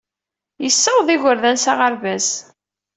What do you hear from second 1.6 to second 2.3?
s aɣerbaz.